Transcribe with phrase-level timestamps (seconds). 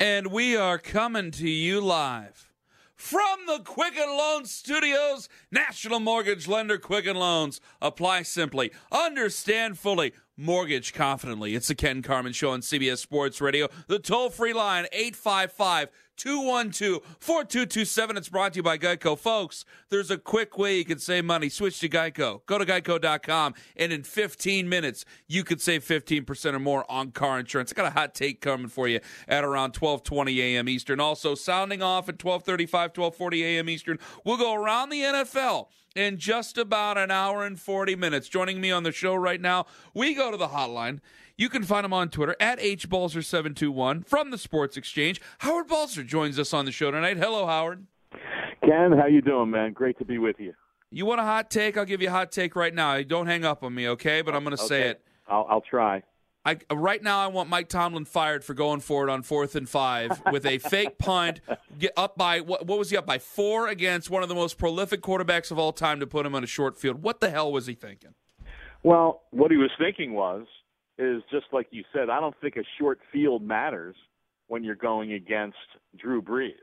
[0.00, 2.50] And we are coming to you live
[2.96, 5.28] from the Quicken Loans Studios.
[5.52, 7.60] National Mortgage Lender Quicken Loans.
[7.82, 8.72] Apply simply.
[8.90, 10.14] Understand fully.
[10.38, 11.54] Mortgage confidently.
[11.54, 13.68] It's the Ken Carman Show on CBS Sports Radio.
[13.88, 15.88] The toll-free line, 855-
[16.20, 18.16] 212 4227.
[18.18, 19.18] It's brought to you by Geico.
[19.18, 21.48] Folks, there's a quick way you can save money.
[21.48, 22.44] Switch to Geico.
[22.44, 27.40] Go to geico.com, and in 15 minutes, you could save 15% or more on car
[27.40, 27.72] insurance.
[27.72, 30.68] I got a hot take coming for you at around 1220 a.m.
[30.68, 31.00] Eastern.
[31.00, 33.70] Also, sounding off at 1235, 1240 a.m.
[33.70, 33.98] Eastern.
[34.22, 38.28] We'll go around the NFL in just about an hour and 40 minutes.
[38.28, 41.00] Joining me on the show right now, we go to the hotline.
[41.36, 45.20] You can find him on Twitter at hbalzer721 from the Sports Xchange.
[45.38, 47.16] Howard Balzer joins us on the show tonight.
[47.16, 47.86] Hello, Howard.
[48.62, 49.72] Ken, how you doing, man?
[49.72, 50.52] Great to be with you.
[50.90, 51.76] You want a hot take?
[51.78, 53.00] I'll give you a hot take right now.
[53.02, 54.22] Don't hang up on me, okay?
[54.22, 54.68] But I'm going to okay.
[54.68, 55.00] say it.
[55.28, 56.02] I'll, I'll try.
[56.44, 59.68] I, right now, I want Mike Tomlin fired for going for it on fourth and
[59.68, 61.40] five with a fake punt.
[61.78, 64.56] Get up by what, what was he up by four against one of the most
[64.56, 67.02] prolific quarterbacks of all time to put him on a short field?
[67.02, 68.14] What the hell was he thinking?
[68.82, 70.46] Well, what he was thinking was
[70.98, 72.08] is just like you said.
[72.08, 73.96] I don't think a short field matters
[74.48, 75.58] when you're going against
[75.98, 76.54] Drew Brees,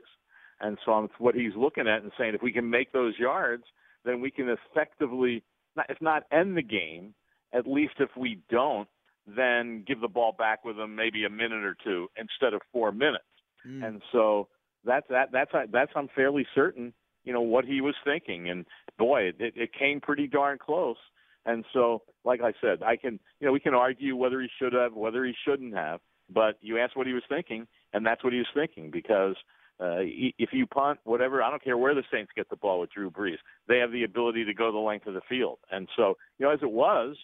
[0.60, 3.62] and so what he's looking at and saying if we can make those yards,
[4.04, 5.44] then we can effectively,
[5.88, 7.14] if not end the game,
[7.52, 8.88] at least if we don't,
[9.36, 12.92] then give the ball back with them maybe a minute or two instead of four
[12.92, 13.24] minutes.
[13.66, 13.86] Mm.
[13.86, 14.48] And so
[14.84, 16.92] that's that that's that's I'm fairly certain
[17.24, 18.48] you know what he was thinking.
[18.48, 18.64] And
[18.98, 20.96] boy, it, it came pretty darn close.
[21.44, 24.72] And so, like I said, I can, you know, we can argue whether he should
[24.72, 28.32] have, whether he shouldn't have, but you asked what he was thinking, and that's what
[28.32, 29.34] he was thinking because
[29.80, 32.90] uh, if you punt, whatever, I don't care where the Saints get the ball with
[32.90, 33.38] Drew Brees,
[33.68, 35.58] they have the ability to go the length of the field.
[35.70, 37.16] And so, you know, as it was,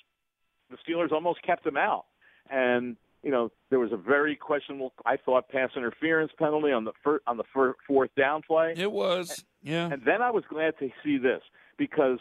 [0.71, 2.07] the Steelers almost kept him out.
[2.51, 6.93] And you know, there was a very questionable, I thought, pass interference penalty on the
[7.03, 8.75] fir- on the fir- fourth down play.
[8.77, 9.89] It was, yeah.
[9.91, 11.41] And then I was glad to see this
[11.79, 12.19] because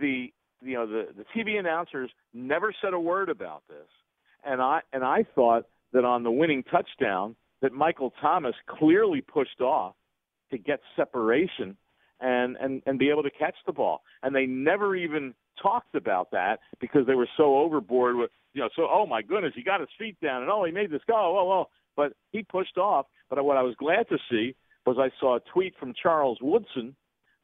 [0.00, 3.88] the you know the the TV announcers never said a word about this,
[4.44, 9.60] and I and I thought that on the winning touchdown that Michael Thomas clearly pushed
[9.60, 9.94] off
[10.50, 11.76] to get separation
[12.22, 16.30] and and and be able to catch the ball, and they never even talked about
[16.30, 19.80] that because they were so overboard with you know so oh my goodness he got
[19.80, 23.04] his feet down and oh he made this go oh well but he pushed off
[23.28, 24.56] but what I was glad to see
[24.86, 26.96] was I saw a tweet from Charles Woodson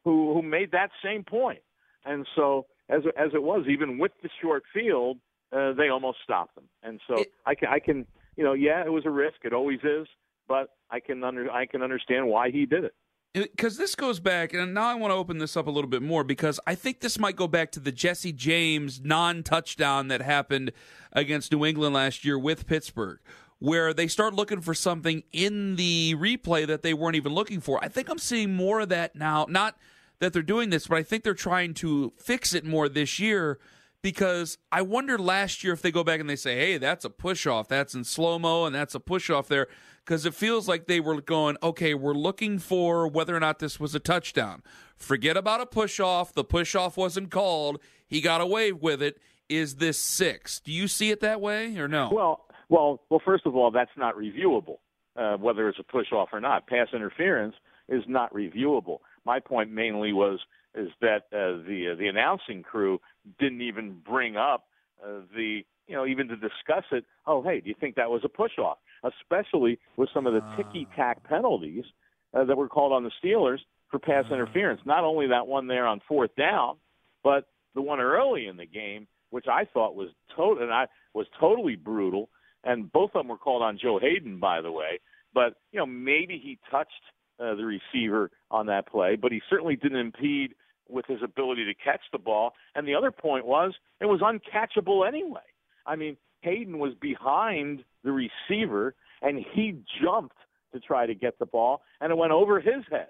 [0.03, 1.59] who who made that same point
[2.03, 5.17] and so as as it was, even with the short field,
[5.55, 6.65] uh, they almost stopped them.
[6.83, 9.37] And so it, I can I can you know yeah, it was a risk.
[9.43, 10.07] It always is,
[10.47, 12.93] but I can under I can understand why he did it.
[13.33, 16.01] Because this goes back, and now I want to open this up a little bit
[16.01, 20.21] more because I think this might go back to the Jesse James non touchdown that
[20.21, 20.71] happened
[21.13, 23.19] against New England last year with Pittsburgh,
[23.59, 27.83] where they start looking for something in the replay that they weren't even looking for.
[27.83, 29.45] I think I'm seeing more of that now.
[29.47, 29.77] Not
[30.17, 33.59] that they're doing this, but I think they're trying to fix it more this year
[34.01, 37.09] because I wonder last year if they go back and they say, hey, that's a
[37.09, 39.67] push off, that's in slow mo, and that's a push off there.
[40.05, 43.79] Because it feels like they were going, okay, we're looking for whether or not this
[43.79, 44.63] was a touchdown.
[44.95, 46.33] Forget about a push off.
[46.33, 47.79] The push off wasn't called.
[48.07, 49.19] He got away with it.
[49.49, 50.59] Is this six?
[50.59, 52.09] Do you see it that way or no?
[52.11, 53.21] Well, well, well.
[53.23, 54.77] First of all, that's not reviewable,
[55.15, 56.67] uh, whether it's a push off or not.
[56.67, 57.55] Pass interference
[57.87, 60.39] is not reviewable my point mainly was
[60.75, 62.99] is that uh, the uh, the announcing crew
[63.39, 64.65] didn't even bring up
[65.03, 67.05] uh, the you know even to discuss it.
[67.25, 68.77] Oh, hey, do you think that was a push off?
[69.03, 71.85] Especially with some of the ticky tack penalties
[72.33, 73.59] uh, that were called on the Steelers
[73.89, 74.81] for pass uh interference.
[74.85, 76.77] Not only that one there on fourth down,
[77.23, 81.27] but the one early in the game, which I thought was total and I was
[81.39, 82.29] totally brutal.
[82.63, 84.99] And both of them were called on Joe Haden, by the way.
[85.33, 86.91] But you know, maybe he touched
[87.39, 90.55] uh, the receiver on that play, but he certainly didn't impede
[90.89, 92.53] with his ability to catch the ball.
[92.75, 95.41] And the other point was it was uncatchable anyway.
[95.85, 100.37] I mean, Haden was behind the receiver, and he jumped
[100.73, 103.07] to try to get the ball, and it went over his head.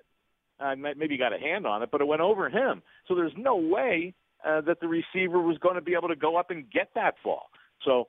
[0.60, 2.82] Uh, maybe he got a hand on it, but it went over him.
[3.08, 4.14] So there's no way
[4.46, 7.16] uh, that the receiver was going to be able to go up and get that
[7.24, 7.50] ball.
[7.86, 8.08] So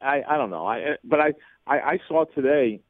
[0.00, 0.66] I, I don't know.
[0.66, 1.34] I, but I,
[1.66, 2.80] I, I saw today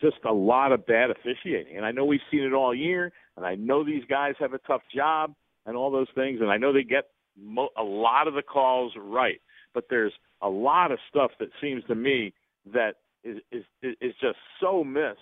[0.00, 1.76] just a lot of bad officiating.
[1.76, 4.58] And I know we've seen it all year, and I know these guys have a
[4.58, 5.34] tough job
[5.66, 8.92] and all those things, and I know they get mo- a lot of the calls
[8.96, 9.40] right.
[9.74, 12.32] But there's a lot of stuff that seems to me
[12.72, 12.94] that
[13.24, 15.20] is is is just so missed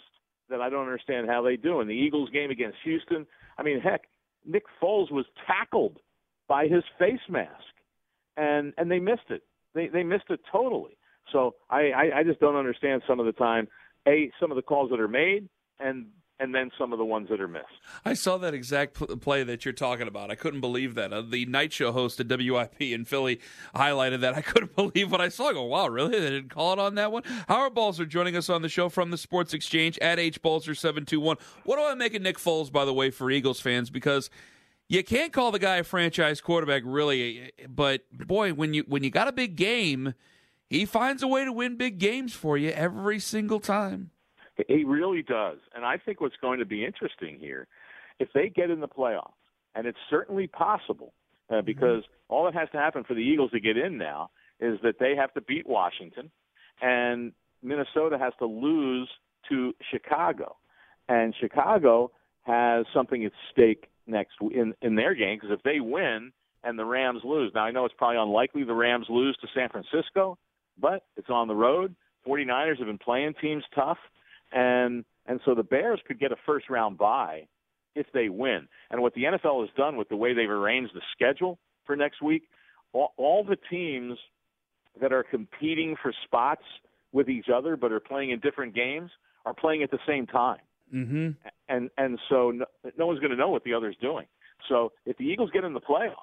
[0.49, 1.81] that I don't understand how they do.
[1.81, 3.27] In the Eagles game against Houston,
[3.59, 4.03] I mean, heck,
[4.47, 5.99] Nick Foles was tackled
[6.47, 7.51] by his face mask,
[8.37, 9.43] and and they missed it.
[9.75, 10.97] They they missed it totally.
[11.33, 13.67] So I, I I just don't understand some of the time
[14.07, 15.49] a some of the calls that are made
[15.81, 16.07] and
[16.41, 17.67] and then some of the ones that are missed.
[18.05, 20.31] I saw that exact play that you're talking about.
[20.31, 21.13] I couldn't believe that.
[21.13, 23.41] Uh, the night show host at WIP in Philly
[23.75, 24.35] highlighted that.
[24.37, 25.49] I couldn't believe what I saw.
[25.49, 26.19] I go, wow, really?
[26.19, 27.23] They didn't call it on that one?
[27.49, 31.41] Howard Balzer joining us on the show from the Sports Xchange at HBalzer721.
[31.65, 33.91] What do I make of Nick Foles, by the way, for Eagles fans?
[33.91, 34.29] Because
[34.89, 37.53] you can't call the guy a franchise quarterback, really.
[37.69, 40.15] But boy, when you when you got a big game,
[40.69, 44.11] he finds a way to win big games for you every single time.
[44.69, 45.59] He really does.
[45.75, 47.67] And I think what's going to be interesting here,
[48.19, 49.33] if they get in the playoffs,
[49.75, 51.13] and it's certainly possible,
[51.51, 51.67] uh, mm-hmm.
[51.67, 52.35] because mm-hmm.
[52.35, 54.31] all that has to happen for the Eagles to get in now
[54.61, 56.31] is that they have to beat Washington,
[56.81, 59.09] and Minnesota has to lose
[59.49, 60.57] to Chicago.
[61.09, 62.13] And Chicago
[62.43, 66.85] has something at stake next in in their game because if they win and the
[66.85, 70.39] Rams lose, now I know it's probably unlikely the Rams lose to San Francisco,
[70.79, 71.95] but it's on the road.
[72.27, 73.99] 49ers have been playing teams tough
[74.55, 77.47] and and so the Bears could get a first round bye
[77.95, 78.67] if they win.
[78.91, 82.23] And what the NFL has done with the way they've arranged the schedule for next
[82.23, 82.45] week,
[82.93, 84.19] all, all the teams
[85.01, 86.63] that are competing for spots
[87.13, 89.11] with each other but are playing in different games
[89.45, 90.61] are playing at the same time.
[90.95, 91.31] Mm-hmm.
[91.69, 92.67] And and so no,
[92.99, 94.27] no one's going to know what the other's doing.
[94.69, 96.15] So if the Eagles get in the playoffs,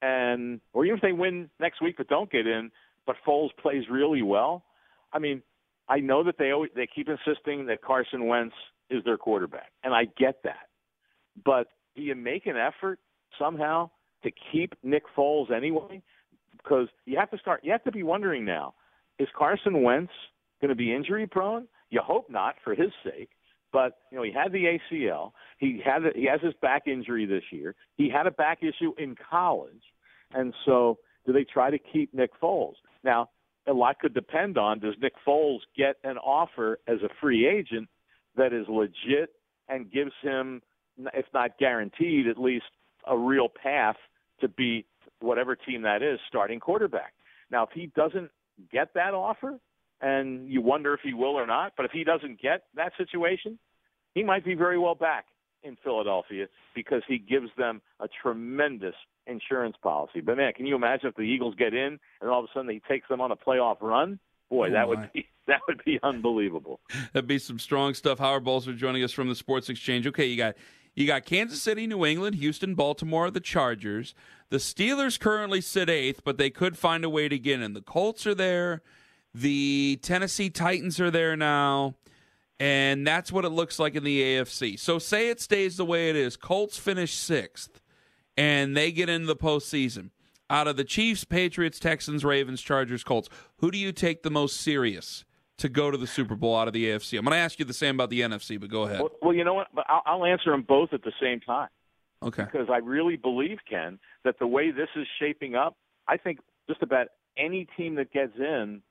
[0.00, 2.70] and or even if they win next week but don't get in,
[3.06, 4.64] but Foles plays really well,
[5.12, 5.42] I mean,
[5.88, 8.54] I know that they always they keep insisting that Carson Wentz
[8.90, 10.68] is their quarterback, and I get that.
[11.44, 12.98] But do you make an effort
[13.38, 13.90] somehow
[14.22, 16.02] to keep Nick Foles anyway?
[16.56, 17.60] Because you have to start.
[17.64, 18.74] You have to be wondering now:
[19.18, 20.12] Is Carson Wentz
[20.60, 21.66] going to be injury prone?
[21.90, 23.30] You hope not, for his sake.
[23.72, 25.32] But you know, he had the ACL.
[25.58, 27.74] He had he has his back injury this year.
[27.96, 29.82] He had a back issue in college,
[30.32, 32.74] and so do they try to keep Nick Foles?
[33.02, 33.30] Now,
[33.66, 37.88] a lot could depend on does Nick Foles get an offer as a free agent
[38.36, 39.30] that is legit
[39.68, 40.62] and gives him,
[41.14, 42.64] if not guaranteed, at least
[43.06, 43.96] a real path
[44.40, 44.84] to be
[45.20, 47.14] whatever team that is starting quarterback.
[47.50, 48.30] Now, if he doesn't
[48.72, 49.58] get that offer,
[50.00, 53.58] and you wonder if he will or not, but if he doesn't get that situation,
[54.14, 55.26] he might be very well back
[55.62, 58.94] in Philadelphia because he gives them a tremendous
[59.26, 60.20] insurance policy.
[60.20, 62.70] But man, can you imagine if the Eagles get in and all of a sudden
[62.70, 64.18] he takes them on a playoff run?
[64.50, 66.80] Boy, oh that would be that would be unbelievable.
[67.12, 68.18] That'd be some strong stuff.
[68.18, 70.06] Howard Balzer joining us from the Sports Xchange.
[70.06, 70.54] Okay, you got
[70.94, 74.14] you got Kansas City, New England, Houston, Baltimore, the Chargers.
[74.50, 77.72] The Steelers currently sit eighth, but they could find a way to get in.
[77.72, 78.82] The Colts are there.
[79.34, 81.94] The Tennessee Titans are there now.
[82.62, 84.78] And that's what it looks like in the AFC.
[84.78, 86.36] So say it stays the way it is.
[86.36, 87.80] Colts finish sixth
[88.36, 90.10] and they get into the postseason.
[90.48, 94.60] Out of the Chiefs, Patriots, Texans, Ravens, Chargers, Colts, who do you take the most
[94.60, 95.24] serious
[95.58, 97.18] to go to the Super Bowl out of the AFC?
[97.18, 99.00] I'm going to ask you the same about the NFC, but go ahead.
[99.00, 99.66] Well, well you know what?
[99.74, 101.68] But I'll, I'll answer them both at the same time.
[102.22, 102.44] Okay.
[102.44, 105.76] Because I really believe, Ken, that the way this is shaping up,
[106.06, 106.38] I think
[106.68, 108.82] just about any team that gets in,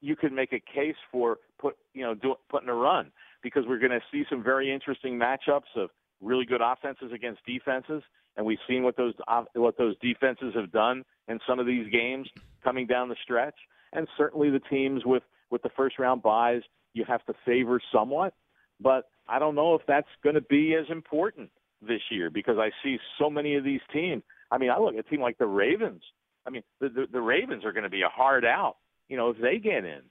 [0.00, 3.10] you can make a case for put you know do, putting a run
[3.42, 8.02] because we're going to see some very interesting matchups of really good offenses against defenses
[8.36, 9.14] and we've seen what those
[9.54, 12.28] what those defenses have done in some of these games
[12.62, 13.54] coming down the stretch.
[13.92, 16.62] And certainly the teams with with the first round buys,
[16.92, 18.34] you have to favor somewhat.
[18.80, 21.50] But I don't know if that's going to be as important
[21.80, 24.22] this year because I see so many of these teams.
[24.50, 26.02] I mean, I look at a team like the Ravens.
[26.46, 28.76] I mean, the the, the Ravens are going to be a hard out.
[29.08, 30.02] You know, if they get in.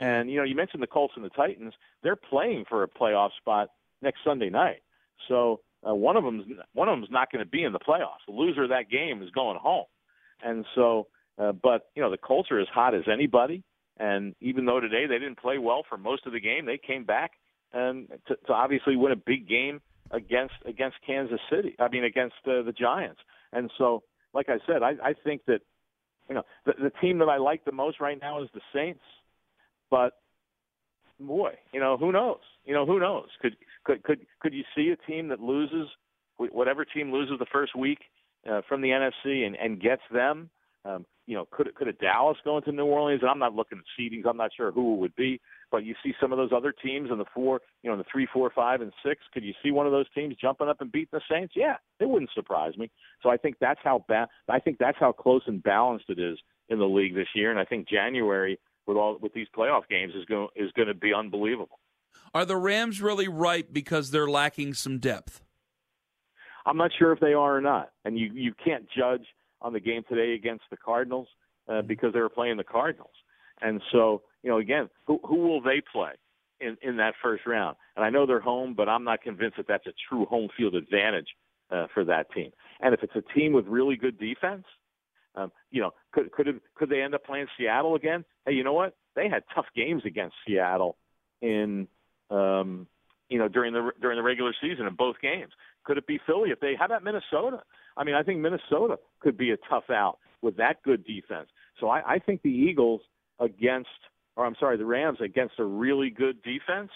[0.00, 1.74] And you know, you mentioned the Colts and the Titans.
[2.02, 3.68] They're playing for a playoff spot
[4.02, 4.82] next Sunday night.
[5.28, 8.24] So uh, one of them's one of them's not going to be in the playoffs.
[8.26, 9.86] The loser of that game is going home,
[10.42, 11.08] and so.
[11.36, 13.64] Uh, but you know the Colts are as hot as anybody,
[13.98, 17.02] and even though today they didn't play well for most of the game, they came
[17.02, 17.32] back
[17.72, 19.80] and to, to obviously win a big game
[20.10, 21.74] against against Kansas City.
[21.78, 23.20] I mean against uh, the Giants.
[23.52, 25.60] And so, like I said, I, I think that
[26.28, 29.02] you know the, the team that I like the most right now is the Saints,
[29.90, 30.14] but
[31.20, 32.40] boy, you know who knows?
[32.64, 33.28] You know who knows?
[33.40, 35.88] Could could could could you see a team that loses
[36.36, 37.98] whatever team loses the first week
[38.50, 40.50] uh, from the NFC and, and gets them?
[40.84, 43.22] Um, you know, could could a Dallas go into New Orleans?
[43.22, 44.26] And I'm not looking at seedings.
[44.28, 45.40] I'm not sure who it would be,
[45.74, 48.04] but you see some of those other teams in the four, you know, in the
[48.10, 49.20] three, four, five, and six.
[49.32, 51.54] Could you see one of those teams jumping up and beating the Saints?
[51.56, 52.92] Yeah, it wouldn't surprise me.
[53.24, 56.38] So I think that's how ba- I think that's how close and balanced it is
[56.68, 57.50] in the league this year.
[57.50, 60.94] And I think January with all with these playoff games is going is going to
[60.94, 61.80] be unbelievable.
[62.32, 65.42] Are the Rams really right because they're lacking some depth?
[66.66, 69.26] I'm not sure if they are or not, and you you can't judge
[69.60, 71.26] on the game today against the Cardinals
[71.68, 73.10] uh, because they were playing the Cardinals.
[73.60, 76.12] And so, you know, again, who, who will they play
[76.60, 77.76] in, in that first round?
[77.96, 80.74] And I know they're home, but I'm not convinced that that's a true home field
[80.74, 81.28] advantage
[81.70, 82.50] uh, for that team.
[82.80, 84.64] And if it's a team with really good defense,
[85.36, 88.24] um, you know, could could it, could they end up playing Seattle again?
[88.46, 88.96] Hey, you know what?
[89.16, 90.96] They had tough games against Seattle
[91.42, 91.88] in,
[92.30, 92.86] um,
[93.28, 95.52] you know, during the during the regular season in both games.
[95.84, 96.74] Could it be Philly if they?
[96.78, 97.62] How about Minnesota?
[97.96, 101.48] I mean, I think Minnesota could be a tough out with that good defense.
[101.80, 103.00] So I, I think the Eagles
[103.40, 103.88] against,
[104.36, 106.90] or I'm sorry, the Rams against a really good defense,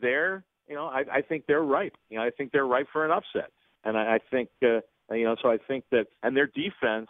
[0.00, 1.96] they're, you know, I, I think they're ripe.
[2.10, 3.50] You know, I think they're ripe for an upset.
[3.84, 4.80] And I, I think, uh,
[5.14, 7.08] you know, so I think that, and their defense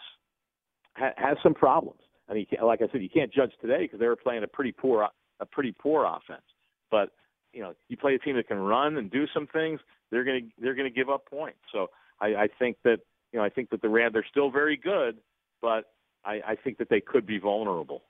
[0.97, 2.01] ha- has some problems.
[2.29, 4.73] I mean, like I said, you can't judge today because they were playing a pretty
[4.73, 5.09] poor,
[5.41, 6.45] a pretty poor offense.
[6.91, 7.11] But
[7.53, 9.81] you know, you play a team that can run and do some things,
[10.11, 11.59] they're to they're to give up points.
[11.73, 11.89] So
[12.21, 12.99] I, I think that
[13.33, 15.19] you know I think that the Rams they're still very good,
[15.63, 15.93] but
[16.25, 18.03] I, I think that they could be vulnerable.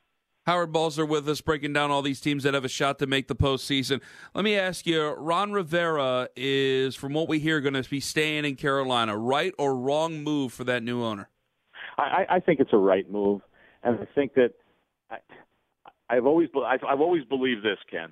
[0.47, 3.29] Howard Balzer with us, breaking down all these teams that have a shot to make
[3.29, 4.01] the postseason.
[4.35, 8.45] Let me ask you, Ron Rivera is, from what we hear, going to be staying
[8.45, 9.17] in Carolina.
[9.17, 11.29] Right or wrong move for that new owner?
[11.97, 13.41] I, I think it's a right move,
[13.83, 14.51] and I think that
[15.11, 15.17] I,
[16.11, 18.11] I've always I've, I've always believed this, Ken,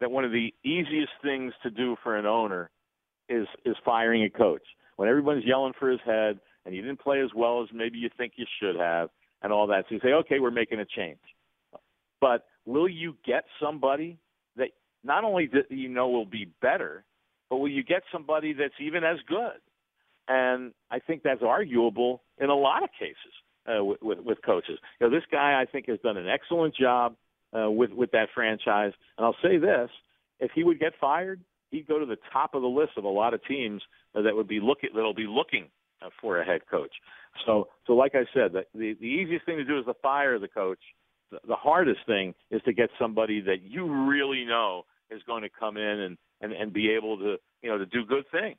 [0.00, 2.70] that one of the easiest things to do for an owner
[3.28, 4.62] is is firing a coach
[4.96, 8.08] when everyone's yelling for his head and you didn't play as well as maybe you
[8.16, 9.10] think you should have
[9.42, 9.84] and all that.
[9.88, 11.18] So you say, okay, we're making a change.
[12.24, 14.16] But will you get somebody
[14.56, 14.68] that
[15.02, 17.04] not only that you know will be better,
[17.50, 19.60] but will you get somebody that's even as good?
[20.26, 23.34] And I think that's arguable in a lot of cases
[23.68, 24.78] uh, with, with, with coaches.
[24.98, 27.14] You know, this guy I think has done an excellent job
[27.54, 28.92] uh, with with that franchise.
[29.18, 29.90] And I'll say this:
[30.40, 33.08] if he would get fired, he'd go to the top of the list of a
[33.08, 33.82] lot of teams
[34.14, 35.66] that would be looking that'll be looking
[36.00, 36.94] uh, for a head coach.
[37.44, 40.38] So, so like I said, the, the the easiest thing to do is to fire
[40.38, 40.80] the coach.
[41.46, 45.76] The, hardest thing is to get somebody that you really know is going to come
[45.76, 48.58] in and and and be able to you know to do good things.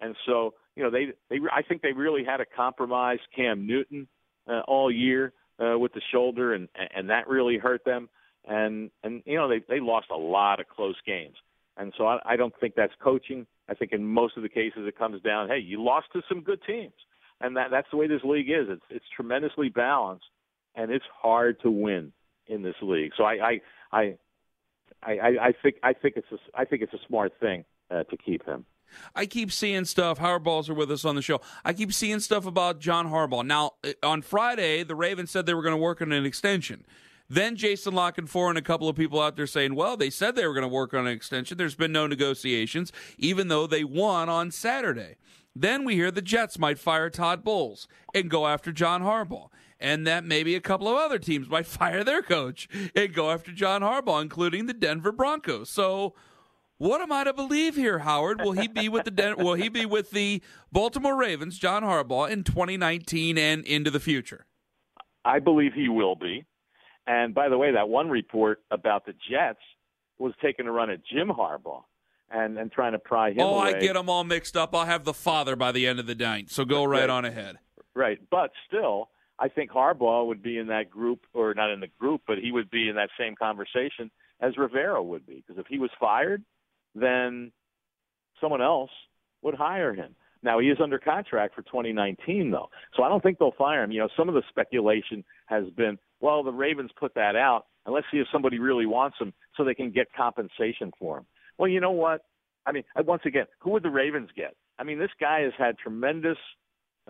[0.00, 4.08] And so, you know, they they I think they really had to compromise Cam Newton
[4.48, 8.08] uh, all year uh, with the shoulder, and and that really hurt them.
[8.46, 11.36] And and you know they they lost a lot of close games.
[11.78, 13.46] And so I, I don't think that's coaching.
[13.68, 16.40] I think in most of the cases it comes down, hey, you lost to some
[16.40, 16.94] good teams,
[17.40, 18.66] and that that's the way this league is.
[18.68, 20.26] It's it's tremendously balanced,
[20.74, 22.12] and it's hard to win
[22.46, 23.12] in this league.
[23.16, 23.60] So I I
[23.92, 24.14] I
[25.02, 28.16] I, I think I think it's a, I think it's a smart thing uh, to
[28.16, 28.64] keep him.
[29.14, 30.18] I keep seeing stuff.
[30.18, 31.40] Howard Balzer with us on the show.
[31.64, 33.44] I keep seeing stuff about John Harbaugh.
[33.44, 36.84] Now, uh, on Friday, the Ravens said they were going to work on an extension.
[37.28, 40.36] Then Jason La Canfora and a couple of people out there saying, well, they said
[40.36, 41.58] they were going to work on an extension.
[41.58, 45.16] There's been no negotiations, even though they won on Saturday.
[45.54, 49.48] Then we hear the Jets might fire Todd Bowles and go after John Harbaugh.
[49.78, 53.52] And that maybe a couple of other teams might fire their coach and go after
[53.52, 55.68] John Harbaugh, including the Denver Broncos.
[55.68, 56.14] So,
[56.78, 58.40] what am I to believe here, Howard?
[58.42, 62.30] Will he be with the Den- Will he be with the Baltimore Ravens, John Harbaugh,
[62.30, 64.46] in 2019 and into the future?
[65.24, 66.44] I believe he will be.
[67.06, 69.60] And by the way, that one report about the Jets
[70.18, 71.82] was taking a run at Jim Harbaugh
[72.30, 73.40] and and trying to pry him.
[73.40, 73.74] Oh, away.
[73.74, 74.74] I get them all mixed up.
[74.74, 76.50] I'll have the father by the end of the night.
[76.50, 77.58] So go right, right on ahead.
[77.94, 81.90] Right, but still, I think Harbaugh would be in that group, or not in the
[81.98, 85.42] group, but he would be in that same conversation as Rivera would be.
[85.46, 86.42] Because if he was fired,
[86.94, 87.52] then
[88.40, 88.90] someone else
[89.42, 90.14] would hire him.
[90.42, 93.90] Now he is under contract for 2019, though, so I don't think they'll fire him.
[93.90, 97.94] You know, some of the speculation has been, well, the Ravens put that out, and
[97.94, 101.26] let's see if somebody really wants him so they can get compensation for him.
[101.58, 102.22] Well, you know what?
[102.66, 104.54] I mean, once again, who would the Ravens get?
[104.78, 106.38] I mean, this guy has had tremendous,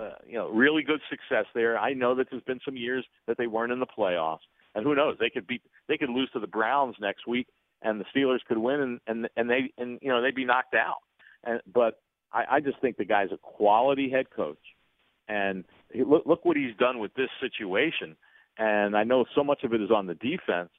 [0.00, 1.78] uh, you know, really good success there.
[1.78, 4.94] I know that there's been some years that they weren't in the playoffs, and who
[4.94, 5.16] knows?
[5.18, 7.48] They could beat, they could lose to the Browns next week,
[7.82, 10.74] and the Steelers could win, and and and they and you know they'd be knocked
[10.74, 10.98] out.
[11.44, 12.00] And but
[12.32, 14.58] I, I just think the guy's a quality head coach,
[15.28, 18.16] and he, look look what he's done with this situation.
[18.58, 20.70] And I know so much of it is on the defense,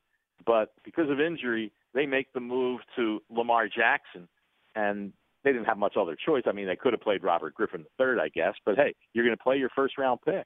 [0.45, 4.27] but because of injury, they make the move to Lamar Jackson,
[4.75, 5.13] and
[5.47, 6.43] they didn't have much other choice.
[6.45, 9.37] I mean, they could have played Robert Griffin III, I guess, but hey, you're going
[9.37, 10.45] to play your first round pick.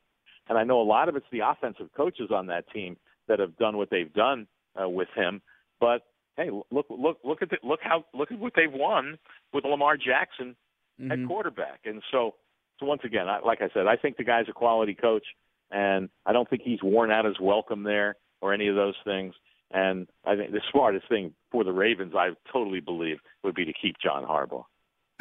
[0.49, 3.57] And I know a lot of it's the offensive coaches on that team that have
[3.57, 4.47] done what they've done
[4.81, 5.41] uh, with him,
[5.79, 6.01] but
[6.37, 9.17] hey, look look look at the, look how look at what they've won
[9.53, 10.55] with Lamar Jackson
[11.01, 11.11] Mm-hmm.
[11.11, 11.79] at quarterback.
[11.85, 12.35] And so,
[12.79, 15.25] so once again, I, like I said, I think the guy's a quality coach,
[15.71, 19.33] and I don't think he's worn out his welcome there or any of those things.
[19.71, 23.73] And I think the smartest thing for the Ravens, I totally believe, would be to
[23.73, 24.65] keep John Harbaugh.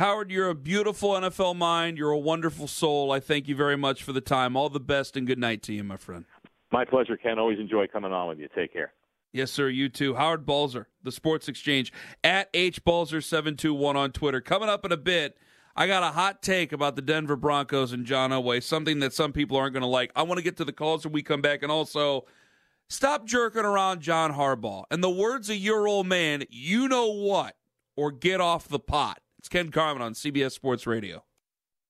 [0.01, 1.99] Howard, you're a beautiful NFL mind.
[1.99, 3.13] You're a wonderful soul.
[3.13, 4.57] I thank you very much for the time.
[4.57, 6.25] All the best and good night to you, my friend.
[6.73, 7.39] My pleasure, Ken.
[7.39, 8.49] Always enjoy coming on with you.
[8.57, 8.95] Take care.
[9.31, 9.69] Yes, sir.
[9.69, 10.15] You too.
[10.15, 11.91] Howard Balzer, the Sports Xchange,
[12.25, 14.41] at hbalzer721 on Twitter.
[14.41, 15.37] Coming up in a bit,
[15.77, 19.35] I got a hot take about the Denver Broncos and John Elway, something that some
[19.35, 20.13] people aren't going to like.
[20.17, 22.25] I want to get to the calls when we come back, and also
[22.89, 24.85] stop jerking around John Harbaugh.
[24.91, 27.55] And the words of your old man, you know what,
[27.97, 29.21] or get off the pot.
[29.41, 31.25] It's Ken Carman on CBS Sports Radio.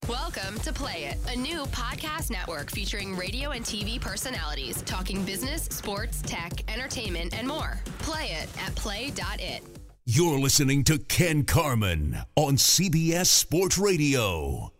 [0.09, 5.65] Welcome to Play It, a new podcast network featuring radio and TV personalities talking business,
[5.65, 7.81] sports, tech, entertainment, and more.
[7.99, 9.63] Play it at play.it.
[10.07, 14.73] You're listening to Ken Carman on CBS Sports Radio.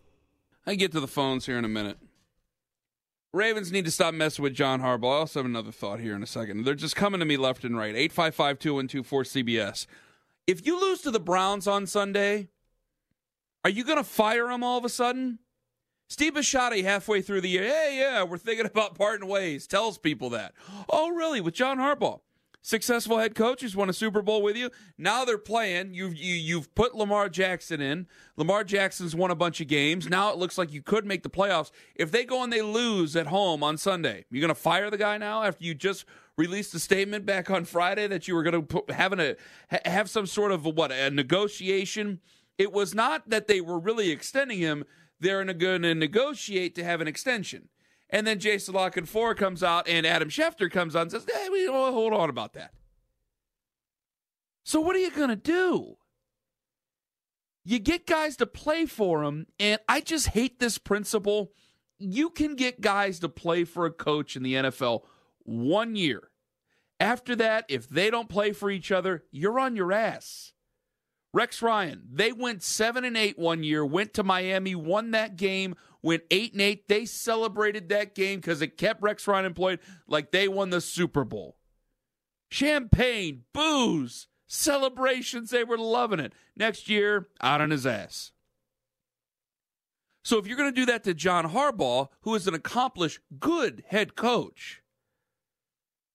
[0.65, 1.99] I get to the phones here in a minute.
[3.33, 5.17] Ravens need to stop messing with John Harbaugh.
[5.17, 6.63] I also have another thought here in a second.
[6.63, 7.97] They're just coming to me left and right.
[7.97, 9.87] 855 2124 CBS.
[10.47, 12.49] If you lose to the Browns on Sunday,
[13.65, 15.39] are you going to fire him all of a sudden?
[16.09, 20.31] Steve Bisciotti, halfway through the year, hey, yeah, we're thinking about parting ways, tells people
[20.31, 20.55] that.
[20.89, 21.41] Oh, really?
[21.41, 22.21] With John Harbaugh?
[22.63, 24.71] Successful head coach who's won a Super Bowl with you.
[24.99, 25.95] Now they're playing.
[25.95, 28.07] You've you, you've put Lamar Jackson in.
[28.37, 30.11] Lamar Jackson's won a bunch of games.
[30.11, 31.71] Now it looks like you could make the playoffs.
[31.95, 34.99] If they go and they lose at home on Sunday, you're going to fire the
[34.99, 36.05] guy now after you just
[36.37, 39.37] released a statement back on Friday that you were going to having a
[39.89, 42.21] have some sort of what a negotiation.
[42.61, 44.85] It was not that they were really extending him.
[45.19, 47.71] They're going to negotiate to have an extension.
[48.11, 51.49] And then Jason La Canfora comes out and Adam Schefter comes on and says, hey,
[51.49, 52.73] we hold on about that.
[54.63, 55.97] So what are you going to do?
[57.65, 61.53] You get guys to play for him, and I just hate this principle.
[61.99, 65.05] You can get guys to play for a coach in the NFL
[65.45, 66.31] one year.
[66.99, 70.53] After that, if they don't play for each other, you're on your ass.
[71.33, 75.77] Rex Ryan, they went 7 and 8 one year, went to Miami, won that game,
[76.03, 76.89] went 8 and 8.
[76.89, 81.25] They celebrated that game cuz it kept Rex Ryan employed like they won the Super
[81.25, 81.57] Bowl.
[82.51, 86.33] Champagne, booze, celebrations, they were loving it.
[86.57, 88.33] Next year, out on his ass.
[90.25, 93.85] So if you're going to do that to John Harbaugh, who is an accomplished good
[93.89, 94.83] head coach,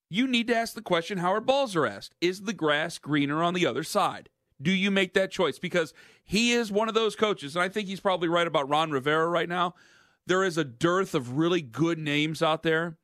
[0.10, 3.65] you need to ask the question Howard are asked, is the grass greener on the
[3.65, 4.30] other side?
[4.65, 5.60] Do you make that choice?
[5.60, 8.89] Because he is one of those coaches, and I think he's probably right about Ron
[8.89, 9.75] Rivera right now.
[10.25, 12.97] There is a dearth of really good names out there.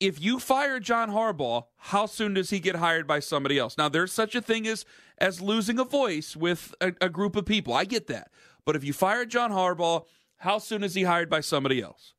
[0.00, 3.78] If you fire John Harbaugh, how soon does he get hired by somebody else?
[3.78, 4.84] Now, there's such a thing as
[5.16, 7.72] as losing a voice with a, a group of people.
[7.72, 8.32] I get that.
[8.64, 10.06] But if you fire John Harbaugh,
[10.38, 12.14] how soon is he hired by somebody else?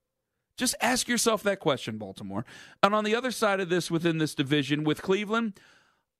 [0.56, 2.46] Just ask yourself that question, Baltimore.
[2.82, 5.60] And on the other side of this, within this division with Cleveland,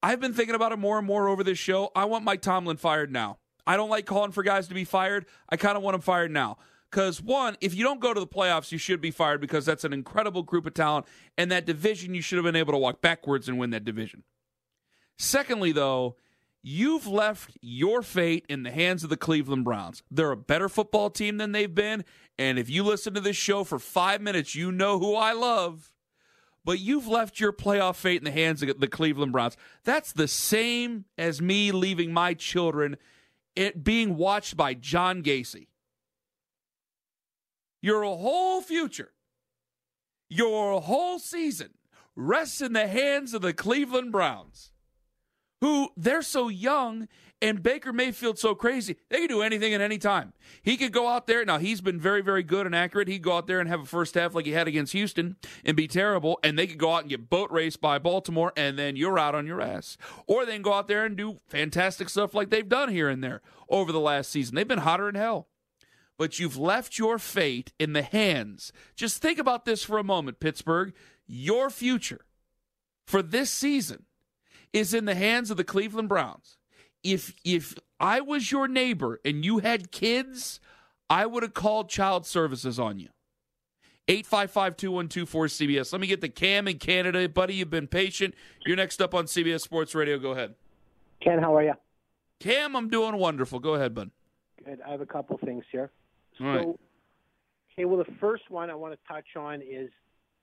[0.04, 1.90] I've been thinking about it more and more over this show.
[1.96, 3.38] I want Mike Tomlin fired now.
[3.66, 5.26] I don't like calling for guys to be fired.
[5.48, 6.58] I kind of want him fired now.
[6.92, 9.86] Because, one, if you don't go to the playoffs, you should be fired because that's
[9.86, 11.08] an incredible group of talent.
[11.38, 14.24] And that division, you should have been able to walk backwards and win that division.
[15.18, 16.18] Secondly, though,
[16.62, 20.04] you've left your fate in the hands of the Cleveland Browns.
[20.12, 22.04] They're a better football team than they've been.
[22.38, 25.93] And if you listen to this show for five minutes, you know who I love
[26.66, 29.58] but you've left your playoff fate in the hands of the Cleveland Browns.
[29.84, 32.98] That's the same as me leaving my children
[33.56, 35.68] it being watched by John Gacy.
[37.82, 39.12] Your whole future,
[40.30, 41.72] your whole season
[42.16, 44.72] rests in the hands of the Cleveland Browns,
[45.62, 47.08] who they're so young
[47.44, 50.32] and Baker Mayfield's so crazy, they can do anything at any time.
[50.62, 51.44] He could go out there.
[51.44, 53.10] Now, he's been very, very good and accurate.
[53.10, 55.76] He'd go out there and have a first half like he had against Houston and
[55.76, 56.40] be terrible.
[56.42, 59.36] And they could go out and get boat raced by Baltimore, and then you're out
[59.36, 59.98] on your ass.
[60.26, 63.22] Or they can go out there and do fantastic stuff like they've done here and
[63.22, 64.56] there over the last season.
[64.56, 65.50] They've been hotter than hell.
[66.18, 68.72] But you've left your fate in the hands.
[68.96, 70.94] Just think about this for a moment, Pittsburgh.
[71.28, 72.24] Your future
[73.06, 74.06] for this season
[74.72, 76.58] is in the hands of the Cleveland Browns
[77.04, 80.60] if if I was your neighbor and you had kids,
[81.10, 83.10] I would have called child services on you.
[84.08, 85.94] 855-2124-CBS.
[85.94, 87.30] Let me get the Cam in Canada.
[87.30, 88.36] Buddy, you've been patient.
[88.66, 90.20] You're next up on CBS Sports Radio.
[90.20, 90.56] Go ahead.
[91.22, 91.74] Ken, how are you?
[92.42, 93.60] Cam, I'm doing wonderful.
[93.60, 94.12] Go ahead, bud.
[94.66, 94.82] Good.
[94.86, 95.90] I have a couple things here.
[96.42, 96.64] All right.
[96.64, 96.80] So,
[97.74, 99.90] okay, well, the first one I want to touch on is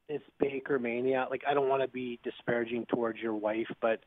[0.08, 1.26] this Baker mania.
[1.30, 4.00] Like, I don't want to be disparaging towards your wife, but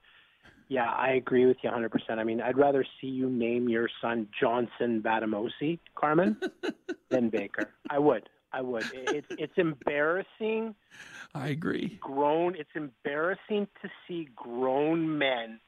[0.67, 1.89] Yeah, I agree with you 100%.
[2.17, 6.37] I mean, I'd rather see you name your son Johnson Bademosi, Carman,
[7.09, 7.69] than Baker.
[7.89, 8.29] I would.
[8.51, 8.85] I would.
[8.93, 10.75] It's it's embarrassing.
[11.35, 11.97] I agree.
[11.99, 12.55] Grown.
[12.55, 15.59] It's embarrassing to see grown men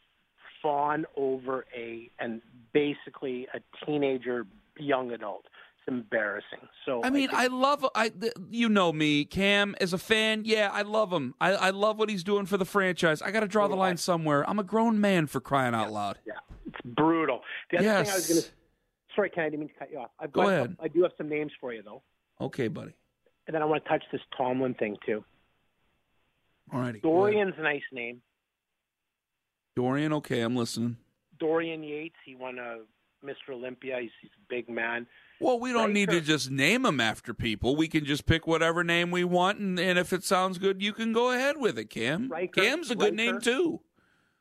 [0.61, 2.41] fawn over a and
[2.73, 4.45] basically a teenager,
[4.77, 5.45] young adult.
[5.87, 6.59] Embarrassing.
[6.85, 7.85] So I mean, I, think- I love.
[7.93, 8.11] I
[8.49, 10.41] you know me, Cam, as a fan.
[10.45, 11.35] Yeah, I love him.
[11.39, 13.21] I, I love what he's doing for the franchise.
[13.21, 14.47] I got to draw the line somewhere.
[14.49, 16.17] I'm a grown man for crying out loud.
[16.25, 16.33] yeah,
[16.65, 17.41] it's brutal.
[17.71, 18.47] The other thing I was going to.
[19.15, 20.09] Sorry, Ken, I didn't mean to cut you off.
[20.19, 20.77] I've Go got, ahead.
[20.81, 22.01] I do have some names for you though,
[22.41, 22.93] Okay, buddy.
[23.47, 25.23] and then I want to touch this Tomlin thing too.
[26.73, 26.99] All righty.
[26.99, 28.21] Dorian's a nice name.
[29.75, 30.13] Dorian.
[30.13, 30.97] Okay, I'm listening.
[31.39, 32.15] Dorian Yates.
[32.25, 32.79] He won a
[33.25, 33.53] Mr.
[33.53, 33.99] Olympia.
[34.01, 35.07] He's, he's a big man.
[35.41, 37.75] Well, we don't need to just name them after people.
[37.75, 40.93] We can just pick whatever name we want, and, and if it sounds good, you
[40.93, 42.29] can go ahead with it, Cam.
[42.29, 43.81] Riker- Cam's a good name too.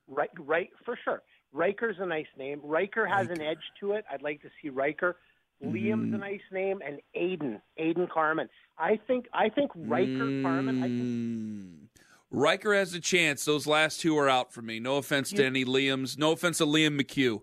[0.06, 1.22] Right, right, for sure.
[1.52, 2.60] Riker's a nice name.
[2.62, 4.04] Riker has an edge to it.
[4.10, 5.16] I'd like to see Riker.
[5.64, 8.48] Liam's a nice name, and Aiden, Aiden Carman.
[8.78, 10.78] I think, I think Riker Carman.
[10.82, 11.88] I think Mm.
[12.30, 13.44] Riker has a chance.
[13.44, 14.80] Those last two are out for me.
[14.80, 16.18] No offense to any Liam's.
[16.18, 17.42] No offense to Liam McHugh,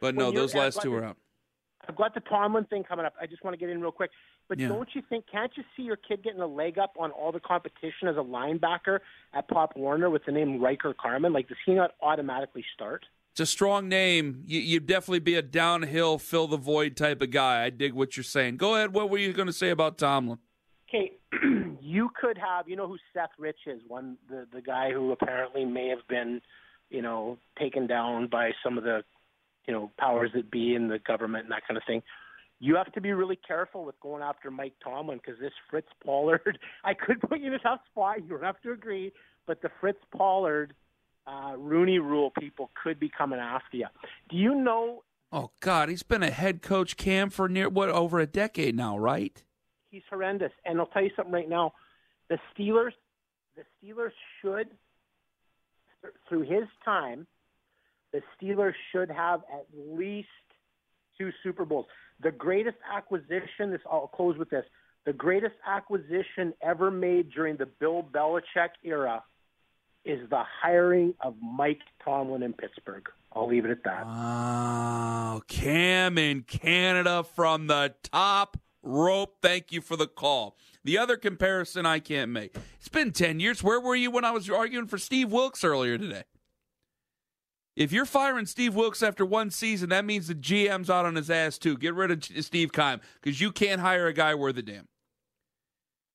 [0.00, 1.16] but no, those last two are out.
[1.88, 3.14] I've got the Tomlin thing coming up.
[3.20, 4.10] I just want to get in real quick.
[4.48, 4.68] But Yeah.
[4.68, 5.24] don't you think?
[5.30, 8.20] Can't you see your kid getting a leg up on all the competition as a
[8.20, 9.00] linebacker
[9.34, 11.32] at Pop Warner with the name Riker Carman?
[11.32, 13.04] Like, does he not automatically start?
[13.32, 14.42] It's a strong name.
[14.46, 17.64] You, you'd definitely be a downhill, fill the void type of guy.
[17.64, 18.56] I dig what you're saying.
[18.56, 18.92] Go ahead.
[18.94, 20.38] What were you going to say about Tomlin?
[20.88, 21.12] Okay,
[21.80, 22.68] you could have.
[22.68, 23.80] You know who Seth Rich is?
[23.86, 26.40] One the the guy who apparently may have been,
[26.88, 29.02] you know, taken down by some of the,
[29.66, 32.02] you know, powers that be in the government and that kind of thing.
[32.58, 36.58] You have to be really careful with going after Mike Tomlin because this Fritz Pollard.
[36.84, 38.22] I could put you in a tough spot.
[38.22, 39.12] You don't have to agree,
[39.46, 40.74] but the Fritz Pollard,
[41.26, 43.86] uh, Rooney Rule people could be coming after you.
[44.30, 45.02] Do you know
[45.32, 48.96] Oh God, he's been a head coach Cam for near what over a decade now,
[48.96, 49.42] right?
[49.96, 50.52] he's horrendous.
[50.64, 51.72] And I'll tell you something right now:
[52.28, 52.92] the Steelers,
[53.56, 54.68] the Steelers should,
[56.28, 57.26] through his time,
[58.16, 60.28] the Steelers should have at least
[61.18, 61.86] two Super Bowls.
[62.22, 63.70] The greatest acquisition.
[63.70, 64.64] This I'll close with this:
[65.04, 69.22] the greatest acquisition ever made during the Bill Belichick era
[70.04, 73.06] is the hiring of Mike Tomlin in Pittsburgh.
[73.32, 74.06] I'll leave it at that.
[74.06, 79.36] Wow, Cam in Canada from the top rope.
[79.42, 80.56] Thank you for the call.
[80.84, 82.56] The other comparison I can't make.
[82.78, 83.62] It's been 10 years.
[83.62, 86.22] Where were you when I was arguing for Steve Wilks earlier today?
[87.76, 91.30] If you're firing Steve Wilks after one season, that means the GM's out on his
[91.30, 91.76] ass too.
[91.76, 94.88] Get rid of Steve Keim because you can't hire a guy worth a damn.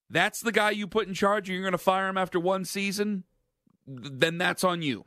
[0.10, 2.66] That's the guy you put in charge, and you're going to fire him after one
[2.66, 3.24] season.
[3.88, 5.06] Then that's on you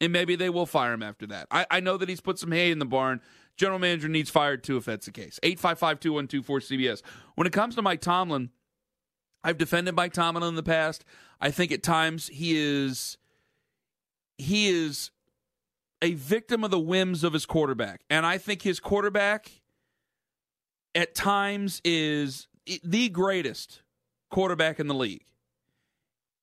[0.00, 1.46] and maybe they will fire him after that.
[1.50, 3.20] I, I know that he's put some hay in the barn.
[3.56, 5.38] General manager needs fired too if that's the case.
[5.42, 7.02] 855 2124 CBS.
[7.36, 8.50] When it comes to Mike Tomlin,
[9.42, 11.04] I've defended Mike Tomlin in the past.
[11.40, 13.16] I think at times he is
[14.36, 15.10] he is
[16.04, 18.02] a victim of the whims of his quarterback.
[18.10, 19.50] And I think his quarterback
[20.94, 22.46] at times is
[22.82, 23.82] the greatest
[24.30, 25.24] quarterback in the league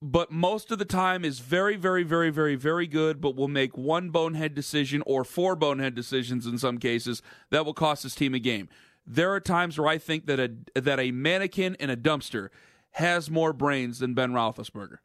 [0.01, 3.77] but most of the time is very, very, very, very, very good, but will make
[3.77, 7.21] one bonehead decision or four bonehead decisions in some cases
[7.51, 8.67] that will cost his team a game.
[9.05, 12.49] There are times where I think that a that a mannequin in a dumpster
[12.91, 14.97] has more brains than Ben Roethlisberger.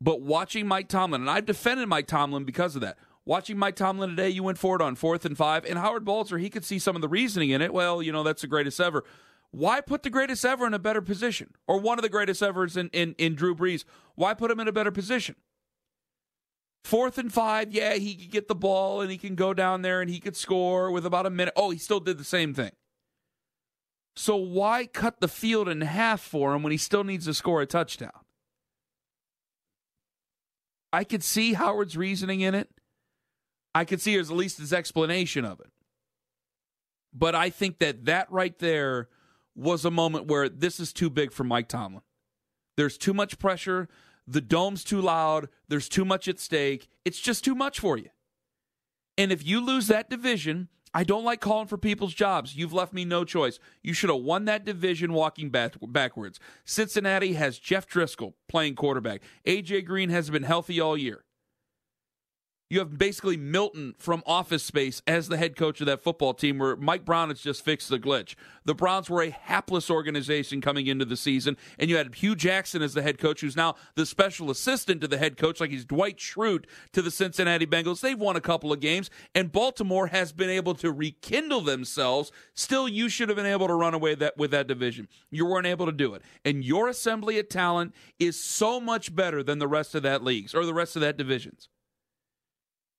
[0.00, 2.98] But watching Mike Tomlin, and I've defended Mike Tomlin because of that.
[3.24, 6.50] Watching Mike Tomlin today, you went forward on fourth and five, and Howard Balzer, he
[6.50, 7.72] could see some of the reasoning in it.
[7.72, 9.04] Well, you know, that's the greatest ever.
[9.50, 11.54] Why put the greatest ever in a better position?
[11.66, 13.84] Or one of the greatest evers in, in, in Drew Brees?
[14.14, 15.34] Why put him in a better position?
[16.84, 20.00] Fourth and five, yeah, he could get the ball and he can go down there
[20.00, 21.54] and he could score with about a minute.
[21.56, 22.70] Oh, he still did the same thing.
[24.14, 27.60] So why cut the field in half for him when he still needs to score
[27.60, 28.12] a touchdown?
[30.96, 32.70] I could see Howard's reasoning in it.
[33.74, 35.70] I could see at least his explanation of it.
[37.12, 39.10] But I think that that right there
[39.54, 42.00] was a moment where this is too big for Mike Tomlin.
[42.78, 43.90] There's too much pressure.
[44.26, 45.50] The dome's too loud.
[45.68, 46.88] There's too much at stake.
[47.04, 48.08] It's just too much for you.
[49.18, 52.56] And if you lose that division, I don't like calling for people's jobs.
[52.56, 53.58] You've left me no choice.
[53.82, 56.40] You should have won that division walking back, backwards.
[56.64, 59.20] Cincinnati has Jeff Driskel playing quarterback.
[59.46, 61.25] AJ Green has been healthy all year.
[62.68, 66.58] You have basically Milton from Office Space as the head coach of that football team,
[66.58, 68.34] where Mike Brown has just fixed the glitch.
[68.64, 72.82] The Browns were a hapless organization coming into the season, and you had Hue Jackson
[72.82, 75.84] as the head coach, who's now the special assistant to the head coach, like he's
[75.84, 78.00] Dwight Schrute to the Cincinnati Bengals.
[78.00, 82.32] They've won a couple of games, and Baltimore has been able to rekindle themselves.
[82.54, 85.06] Still, you should have been able to run away that with that division.
[85.30, 89.44] You weren't able to do it, and your assembly of talent is so much better
[89.44, 91.68] than the rest of that leagues or the rest of that divisions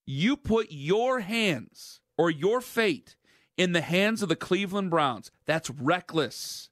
[0.07, 3.15] you put your hands or your fate
[3.57, 5.29] in the hands of the Cleveland Browns.
[5.45, 6.69] That's reckless.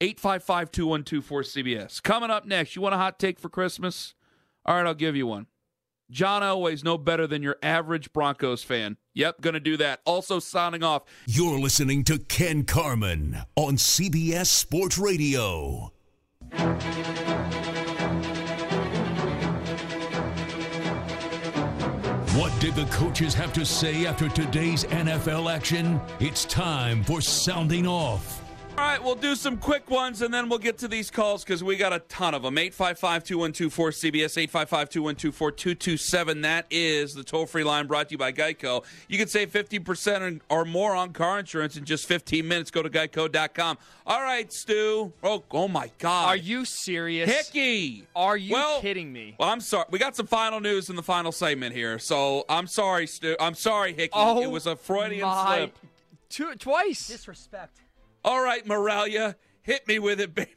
[0.00, 4.14] 855 212 cbs Coming up next, you want a hot take for Christmas?
[4.66, 5.46] All right, I'll give you one.
[6.10, 8.96] John Elway's no better than your average Broncos fan.
[9.14, 10.00] Yep, gonna do that.
[10.04, 11.04] Also, signing off.
[11.26, 15.92] You're listening to Ken Carman on CBS Sports Radio.
[22.34, 26.00] What did the coaches have to say after today's NFL action?
[26.18, 28.43] It's time for Sounding Off.
[28.76, 31.62] All right, we'll do some quick ones and then we'll get to these calls because
[31.62, 32.58] we got a ton of them.
[32.58, 36.40] 855 212 cbs 855 212 4227.
[36.40, 38.84] That is the toll free line brought to you by Geico.
[39.06, 42.72] You can save 50% or more on car insurance in just 15 minutes.
[42.72, 43.78] Go to geico.com.
[44.08, 45.12] All right, Stu.
[45.22, 46.26] Oh, oh my God.
[46.26, 47.30] Are you serious?
[47.30, 48.08] Hickey.
[48.16, 49.36] Are you well, kidding me?
[49.38, 49.86] Well, I'm sorry.
[49.90, 52.00] We got some final news in the final segment here.
[52.00, 53.36] So I'm sorry, Stu.
[53.38, 54.10] I'm sorry, Hickey.
[54.14, 55.56] Oh, it was a Freudian my.
[55.58, 55.78] slip.
[56.28, 57.06] Two, twice.
[57.06, 57.83] Disrespect.
[58.24, 60.50] All right, Moralia, hit me with it, baby.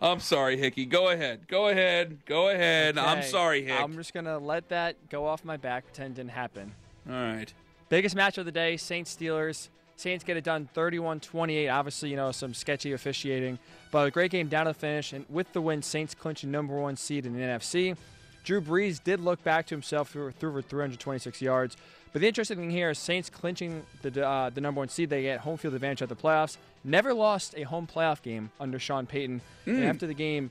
[0.00, 0.84] I'm sorry, Hickey.
[0.84, 1.46] Go ahead.
[1.46, 2.26] Go ahead.
[2.26, 2.98] Go ahead.
[2.98, 3.80] I'm sorry, Hick.
[3.80, 5.84] I'm just gonna let that go off my back.
[5.84, 6.72] Pretend it didn't happen.
[7.08, 7.52] All right.
[7.88, 9.68] Biggest match of the day: Saints Steelers.
[9.94, 11.72] Saints get it done 31-28.
[11.72, 13.58] Obviously, you know some sketchy officiating,
[13.92, 15.12] but a great game down to the finish.
[15.12, 17.96] And with the win, Saints clinch a number one seed in the NFC.
[18.42, 21.76] Drew Brees did look back to himself through, through for 326 yards.
[22.12, 25.08] But the interesting thing here is Saints clinching the uh, the number one seed.
[25.08, 26.58] They get home field advantage at the playoffs.
[26.84, 29.40] Never lost a home playoff game under Sean Payton.
[29.66, 30.50] And after the game,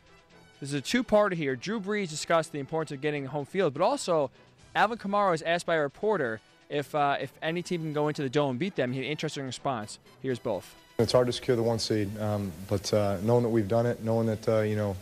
[0.60, 1.56] this is a two-parter here.
[1.56, 4.32] Drew Brees discussed the importance of getting home field, but also
[4.74, 8.24] Alvin Kamara was asked by a reporter if uh, if any team can go into
[8.24, 8.91] the dome and beat them.
[8.91, 10.00] He had an interesting response.
[10.21, 10.76] Here's both.
[10.97, 14.04] It's hard to secure the one seed, um, but uh, knowing that we've done it,
[14.04, 14.95] knowing that uh, you know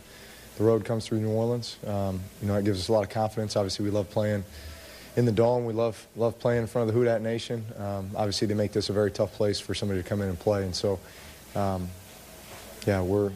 [0.58, 3.08] the road comes through New Orleans, um, you know it gives us a lot of
[3.08, 3.56] confidence.
[3.56, 4.44] Obviously, we love playing
[5.16, 5.64] in the dome.
[5.64, 7.64] We love love playing in front of the Who Dat Nation.
[7.78, 10.38] Um, obviously, they make this a very tough place for somebody to come in and
[10.38, 10.98] play, and so
[11.54, 11.88] um,
[12.86, 13.32] yeah, we're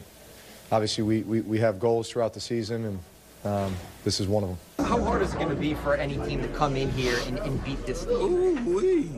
[0.71, 2.99] obviously we, we, we have goals throughout the season, and
[3.45, 4.85] um, this is one of them.
[4.85, 7.37] How hard is it going to be for any team to come in here and,
[7.39, 8.13] and beat this team?
[8.13, 9.11] Ooh, wee.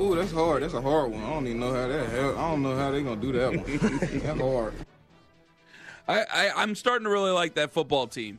[0.00, 0.62] Ooh, that's hard.
[0.62, 1.22] That's a hard one.
[1.22, 2.08] I don't even know how that.
[2.10, 3.64] Hell, I don't know how they're gonna do that one.
[4.22, 4.74] that's hard.
[6.08, 8.38] I, I, I'm starting to really like that football team.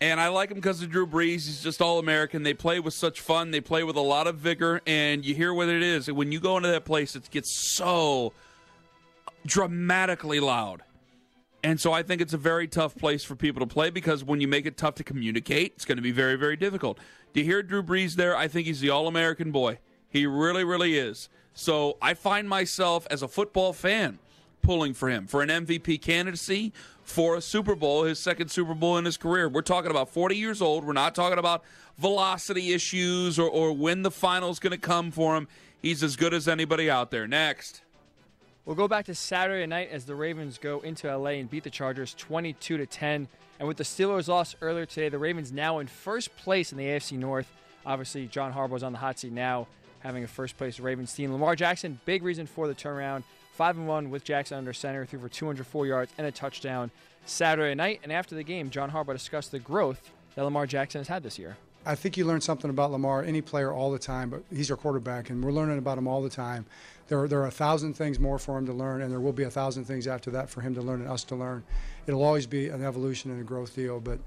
[0.00, 1.46] And I like him because of Drew Brees.
[1.46, 2.44] He's just all American.
[2.44, 3.50] They play with such fun.
[3.50, 4.80] They play with a lot of vigor.
[4.86, 6.10] And you hear what it is.
[6.10, 8.32] When you go into that place, it gets so
[9.44, 10.82] dramatically loud.
[11.64, 14.40] And so I think it's a very tough place for people to play because when
[14.40, 16.98] you make it tough to communicate, it's going to be very, very difficult.
[17.32, 18.36] Do you hear Drew Brees there?
[18.36, 19.78] I think he's the all American boy.
[20.08, 21.28] He really, really is.
[21.54, 24.20] So I find myself as a football fan
[24.62, 28.98] pulling for him for an MVP candidacy for a Super Bowl, his second Super Bowl
[28.98, 29.48] in his career.
[29.48, 30.84] We're talking about 40 years old.
[30.84, 31.64] We're not talking about
[31.96, 35.48] velocity issues or, or when the final's going to come for him.
[35.80, 37.26] He's as good as anybody out there.
[37.26, 37.82] Next.
[38.64, 41.70] We'll go back to Saturday night as the Ravens go into LA and beat the
[41.70, 43.26] Chargers 22 to 10.
[43.58, 46.84] And with the Steelers' loss earlier today, the Ravens now in first place in the
[46.84, 47.50] AFC North.
[47.86, 49.66] Obviously, John Harbaugh's on the hot seat now,
[50.00, 51.32] having a first place Ravens team.
[51.32, 53.22] Lamar Jackson, big reason for the turnaround.
[53.58, 56.92] 5 and 1 with Jackson under center, threw for 204 yards and a touchdown
[57.26, 57.98] Saturday night.
[58.04, 61.40] And after the game, John Harbaugh discussed the growth that Lamar Jackson has had this
[61.40, 61.56] year.
[61.84, 64.76] I think you learn something about Lamar, any player, all the time, but he's our
[64.76, 66.66] quarterback, and we're learning about him all the time.
[67.08, 69.32] There are, there are a thousand things more for him to learn, and there will
[69.32, 71.64] be a thousand things after that for him to learn and us to learn.
[72.06, 74.20] It'll always be an evolution and a growth deal, but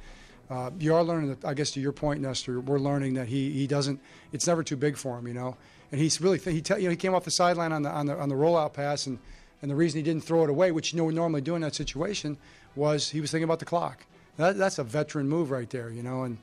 [0.50, 3.66] uh, you are learning I guess to your point, Nestor, we're learning that he, he
[3.66, 4.02] doesn't,
[4.34, 5.56] it's never too big for him, you know.
[5.92, 8.06] And he's really, he, te- you know, he came off the sideline on the, on
[8.06, 9.20] the, on the rollout pass, and,
[9.62, 11.62] and the reason he didn't throw it away, which you know we normally do in
[11.62, 12.38] that situation,
[12.76, 14.06] was he was thinking about the clock.
[14.38, 16.38] That, that's a veteran move right there, you know, and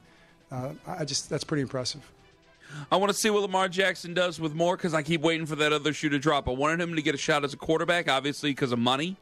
[0.53, 2.03] uh, I just, that's pretty impressive.
[2.93, 5.57] I want to see what Lamar Jackson does with more because I keep waiting for
[5.57, 6.49] that other shoe to drop.
[6.49, 9.17] I wanted him to get a shot as a quarterback, obviously because of money.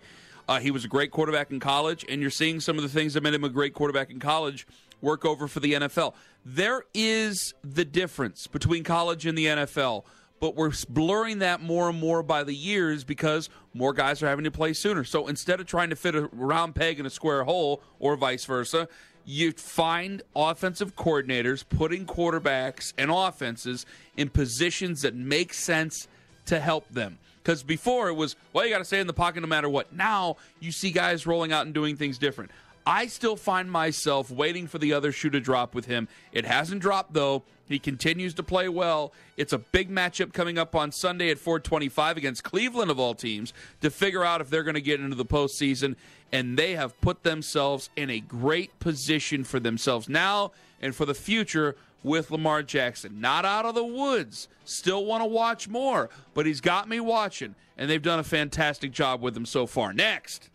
[0.49, 3.15] Uh, he was a great quarterback in college, and you're seeing some of the things
[3.15, 4.67] that made him a great quarterback in college
[5.07, 6.15] work over for the NFL.
[6.45, 10.05] There is the difference between college and the NFL,
[10.41, 14.45] but we're blurring that more and more by the years because more guys are having
[14.45, 15.05] to play sooner.
[15.05, 18.45] So instead of trying to fit a round peg in a square hole or vice
[18.45, 18.89] versa,
[19.25, 26.09] you find offensive coordinators putting quarterbacks and offenses in positions that make sense
[26.47, 27.19] to help them.
[27.43, 29.93] Because before it was, well, you got to stay in the pocket no matter what.
[29.93, 32.51] Now you see guys rolling out and doing things different.
[32.87, 36.07] I still find myself waiting for the other shoe to drop with him.
[36.33, 37.43] It hasn't dropped though.
[37.69, 39.13] He continues to play well.
[39.37, 43.53] It's a big matchup coming up on Sunday at 425 against Cleveland of all teams
[43.81, 45.97] to figure out if they're going to get into the postseason.
[46.31, 51.15] And they have put themselves in a great position for themselves now and for the
[51.15, 53.21] future with Lamar Jackson.
[53.21, 54.47] Not out of the woods.
[54.65, 58.93] Still want to watch more, but he's got me watching, and they've done a fantastic
[58.93, 59.93] job with him so far.
[59.93, 60.51] Next.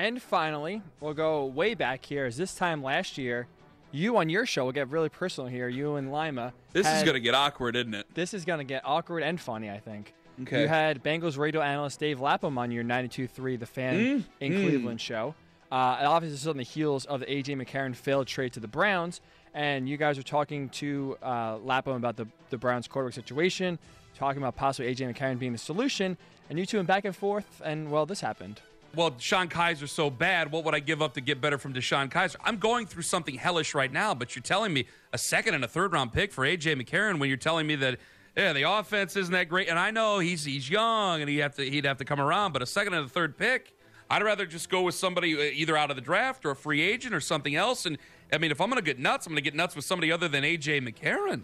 [0.00, 2.24] And finally, we'll go way back here.
[2.24, 3.48] As this time last year,
[3.92, 5.68] you on your show will get really personal here.
[5.68, 6.54] You and Lima.
[6.72, 8.06] This had- is going to get awkward, isn't it?
[8.14, 10.14] This is going to get awkward and funny, I think.
[10.40, 10.62] Okay.
[10.62, 14.62] You had Bengals radio analyst Dave Lapham on your 92.3 The Fan Mm, in mm.
[14.62, 15.34] Cleveland show.
[15.70, 17.56] Uh, and obviously, this is on the heels of the A.J.
[17.56, 19.20] McCarron failed trade to the Browns.
[19.52, 23.78] And you guys were talking to uh, Lapham about the, the Browns quarterback situation,
[24.14, 25.12] talking about possibly A.J.
[25.12, 26.16] McCarron being the solution.
[26.48, 28.62] And you two went back and forth, and, well, this happened.
[28.94, 30.50] Well, DeShone Kizer's so bad.
[30.50, 32.36] What would I give up to get better from DeShone Kizer?
[32.42, 35.68] I'm going through something hellish right now, but you're telling me a second and a
[35.68, 38.00] third round pick for AJ McCarron when you're telling me that
[38.36, 39.68] yeah, the offense isn't that great.
[39.68, 42.52] And I know he's he's young and he have to he'd have to come around,
[42.52, 43.74] but a second and a third pick,
[44.08, 46.80] I'd rather just go with somebody uh, either out of the draft or a free
[46.80, 47.86] agent or something else.
[47.86, 47.98] And
[48.32, 50.10] I mean, if I'm going to get nuts, I'm going to get nuts with somebody
[50.10, 51.42] other than AJ McCarron.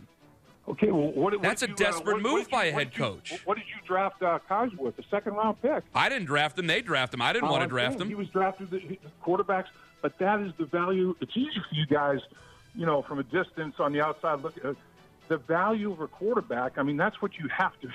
[0.69, 2.71] Okay, well, what, what That's a you, uh, desperate what- move what did by you-
[2.71, 3.41] a head you- coach.
[3.45, 4.39] What did you draft uh,
[4.79, 4.99] with?
[4.99, 5.85] A second round pick.
[5.95, 7.23] I didn't draft him; they draft him.
[7.23, 8.09] I didn't Oh, want to draft him.
[8.09, 9.67] He was drafted the the quarterbacks,
[10.03, 11.15] but that is the value.
[11.21, 12.21] It's easy for you guys,
[12.75, 14.55] you know, from a distance on the outside look.
[14.65, 14.75] Uh,
[15.29, 16.79] the value of a quarterback.
[16.79, 17.89] I mean, that's what you have to.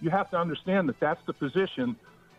[0.00, 1.96] You have to understand that that's the position.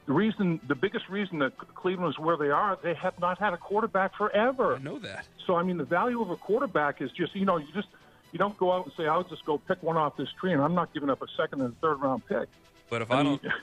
[0.08, 3.54] The reason, the biggest reason that Cleveland is where they are, they have not had
[3.54, 4.76] a quarterback forever.
[4.76, 5.28] I know that.
[5.46, 7.90] So I mean, the value of a quarterback is just you know you just
[8.32, 10.62] you don't go out and say I'll just go pick one off this tree, and
[10.62, 12.48] I'm not giving up a second and third round pick.
[12.90, 13.54] But if I I, mean- don't,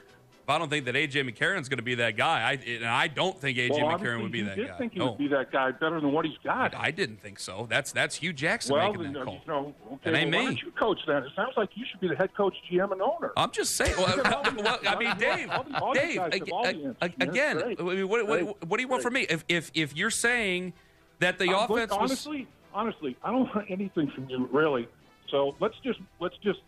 [0.47, 3.09] if I don't think that AJ McCarron's going to be that guy, I and I
[3.09, 4.79] don't think AJ well, McCarron would be that did guy.
[4.79, 5.07] think he No.
[5.07, 6.73] would be that guy better than what he's got.
[6.77, 7.67] I didn't think so.
[7.69, 9.35] That's that's Hue Jackson well, making that uh, call.
[9.35, 11.25] you know, okay, That well, why don't you coach then?
[11.25, 13.33] It sounds like you should be the head coach, GM, and owner.
[13.37, 13.95] I'm just saying.
[13.99, 14.17] Well,
[14.57, 17.63] well, I mean, Dave, Dave, guys all the ag- answers, ag- again.
[17.63, 18.45] I what, what, Great.
[18.69, 19.27] what do you want from me?
[19.29, 20.75] If if if you're saying
[21.19, 22.29] that the look, offense was
[22.77, 24.89] honestly, honestly, I don't want anything from you really.
[25.31, 26.61] So let's just let's just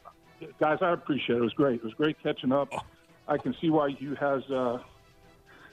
[0.59, 0.79] guys.
[0.81, 1.38] I appreciate it.
[1.38, 1.77] It was great.
[1.77, 2.68] It was great catching up.
[2.73, 2.81] Oh.
[3.29, 4.79] I can see why you has uh,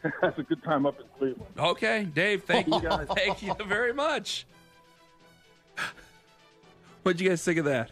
[0.22, 1.54] has a good time up in Cleveland.
[1.58, 3.08] okay, Dave, thank you, guys.
[3.16, 4.46] thank you very much.
[7.04, 7.92] What'd you guys think of that?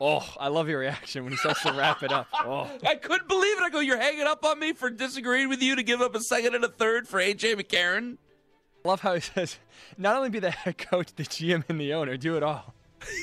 [0.00, 2.26] Oh, I love your reaction when he starts to wrap it up.
[2.32, 2.68] Oh.
[2.86, 3.62] I couldn't believe it.
[3.62, 6.20] I go, you're hanging up on me for disagreeing with you to give up a
[6.20, 8.18] second and a third for AJ McCarron.
[8.84, 9.58] Love how he says,
[9.96, 12.74] not only be the head coach, the GM, and the owner, do it all.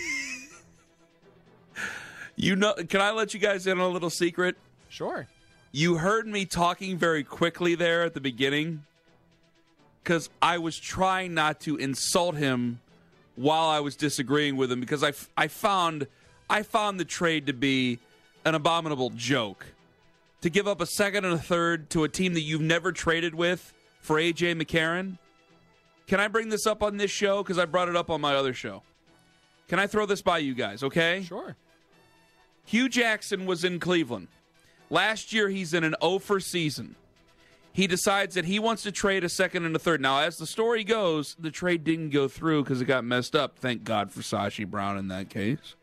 [2.37, 4.55] You know, can I let you guys in on a little secret?
[4.89, 5.27] Sure.
[5.71, 8.83] You heard me talking very quickly there at the beginning
[10.03, 12.79] because I was trying not to insult him
[13.35, 16.07] while I was disagreeing with him because I, f- I found
[16.49, 17.99] I found the trade to be
[18.43, 19.67] an abominable joke.
[20.41, 23.35] To give up a second and a third to a team that you've never traded
[23.35, 23.71] with
[24.01, 25.17] for AJ McCarron.
[26.07, 28.35] Can I bring this up on this show because I brought it up on my
[28.35, 28.83] other show?
[29.67, 30.83] Can I throw this by you guys?
[30.83, 31.23] Okay.
[31.23, 31.55] Sure.
[32.65, 34.27] Hue Jackson was in Cleveland.
[34.89, 36.95] Last year, he's in an 0 for season.
[37.73, 40.01] He decides that he wants to trade a second and a third.
[40.01, 43.57] Now, as the story goes, the trade didn't go through because it got messed up.
[43.57, 45.75] Thank God for Sashi Brown in that case.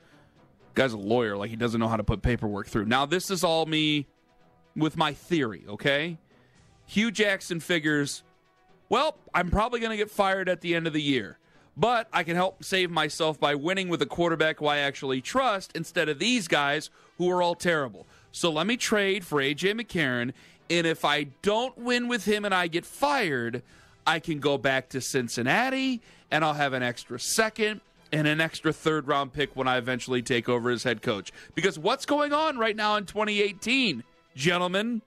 [0.74, 2.84] Guy's a lawyer, like he doesn't know how to put paperwork through.
[2.84, 4.06] Now, this is all me
[4.76, 6.18] with my theory, okay?
[6.86, 8.22] Hue Jackson figures,
[8.88, 11.38] well, I'm probably going to get fired at the end of the year,
[11.76, 15.72] but I can help save myself by winning with a quarterback who I actually trust
[15.74, 18.06] instead of these guys who are all terrible.
[18.32, 20.32] So let me trade for AJ McCarron,
[20.70, 23.62] and if I don't win with him and I get fired,
[24.06, 27.80] I can go back to Cincinnati and I'll have an extra second
[28.12, 31.32] and an extra third round pick when I eventually take over as head coach.
[31.54, 34.02] Because what's going on right now in 2018,
[34.34, 35.02] gentlemen?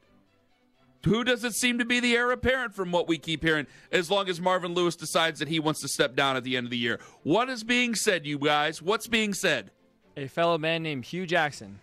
[1.05, 4.11] Who does it seem to be the heir apparent from what we keep hearing, as
[4.11, 6.71] long as Marvin Lewis decides that he wants to step down at the end of
[6.71, 6.99] the year?
[7.23, 8.81] What is being said, you guys?
[8.81, 9.71] What's being said?
[10.15, 11.79] A fellow man named Hue Jackson.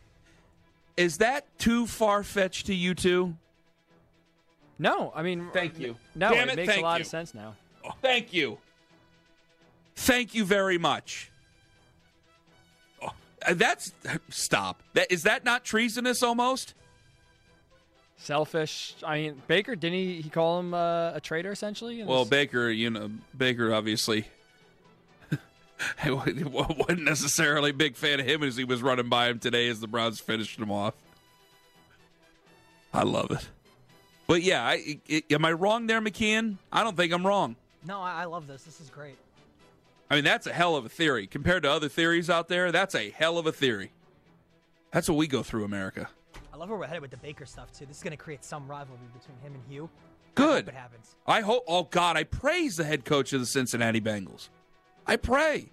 [0.96, 3.34] Is that too far fetched to you two?
[4.78, 5.96] No, I mean, Thank you.
[6.14, 7.02] No, Damn it, it, makes a lot you.
[7.02, 7.56] of sense now.
[7.84, 8.58] Oh, thank you.
[9.96, 11.32] Thank you very much.
[13.02, 13.10] Oh,
[13.46, 13.92] uh, that's
[14.28, 14.82] stop.
[14.94, 16.74] That is that not treasonous almost?
[18.18, 18.96] Selfish.
[19.04, 22.02] I mean, Baker didn't he, he call him uh, a traitor essentially?
[22.02, 24.26] Well, Baker, you know, Baker obviously
[26.04, 29.68] I wasn't necessarily a big fan of him as he was running by him today
[29.68, 30.94] as the Browns finished him off.
[32.92, 33.48] I love it.
[34.26, 36.56] But yeah, I, I, am I wrong there, McKeon?
[36.72, 37.56] I don't think I'm wrong.
[37.86, 38.64] No, I, I love this.
[38.64, 39.16] This is great.
[40.10, 41.26] I mean, that's a hell of a theory.
[41.26, 43.90] Compared to other theories out there, that's a hell of a theory.
[44.90, 46.08] That's what we go through, America.
[46.58, 47.86] I love where we're headed with the Baker stuff, too.
[47.86, 49.88] This is going to create some rivalry between him and Hue.
[50.34, 50.44] Good.
[50.44, 51.16] I hope it happens.
[51.24, 51.62] I hope.
[51.68, 54.48] Oh, God, I praise the head coach of the Cincinnati Bengals.
[55.06, 55.70] I pray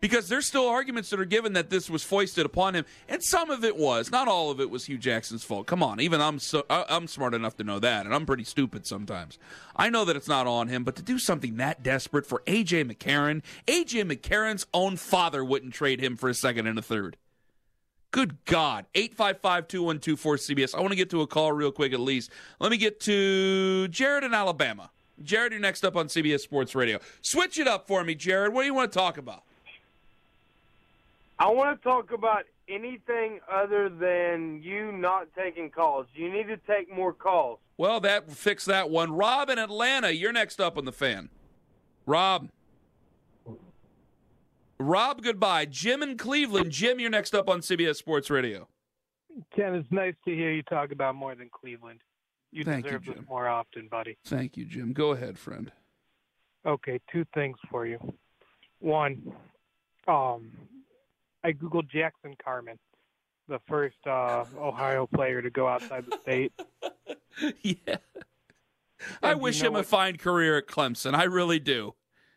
[0.00, 3.50] because there's still arguments that are given that this was foisted upon him, and some
[3.50, 4.10] of it was.
[4.10, 5.66] Not all of it was Hue Jackson's fault.
[5.66, 8.86] Come on, even I'm so I'm smart enough to know that, and I'm pretty stupid
[8.86, 9.38] sometimes.
[9.76, 12.90] I know that it's not on him, but to do something that desperate for AJ
[12.90, 17.18] McCarron, AJ McCarron's own father wouldn't trade him for a second and a third.
[18.12, 18.84] Good God.
[18.94, 20.74] 855 2124 CBS.
[20.74, 22.30] I want to get to a call real quick at least.
[22.60, 24.90] Let me get to Jared in Alabama.
[25.22, 26.98] Jared, you're next up on CBS Sports Radio.
[27.22, 28.52] Switch it up for me, Jared.
[28.52, 29.42] What do you want to talk about?
[31.38, 36.06] I want to talk about anything other than you not taking calls.
[36.14, 37.60] You need to take more calls.
[37.78, 39.12] Well, that fix that one.
[39.12, 41.30] Rob in Atlanta, you're next up on the fan.
[42.06, 42.48] Rob.
[44.82, 45.66] Rob, goodbye.
[45.66, 46.70] Jim in Cleveland.
[46.70, 48.68] Jim, you're next up on CBS Sports Radio.
[49.54, 52.00] Ken, it's nice to hear you talk about more than Cleveland.
[52.50, 53.26] You Thank deserve you, this Jim.
[53.28, 54.18] more often, buddy.
[54.26, 54.92] Thank you, Jim.
[54.92, 55.72] Go ahead, friend.
[56.66, 57.98] Okay, two things for you.
[58.78, 59.32] One,
[60.06, 60.50] um,
[61.42, 62.78] I googled Jackson Carman,
[63.48, 66.52] the first uh, Ohio player to go outside the state.
[67.62, 67.96] yeah.
[69.22, 71.14] I wish him a fine career at Clemson.
[71.14, 71.94] I really do.